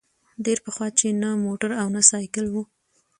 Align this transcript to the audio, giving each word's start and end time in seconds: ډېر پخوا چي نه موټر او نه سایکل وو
ډېر 0.45 0.57
پخوا 0.65 0.87
چي 0.97 1.07
نه 1.21 1.29
موټر 1.45 1.71
او 1.81 1.87
نه 1.95 2.01
سایکل 2.09 2.45
وو 2.49 2.63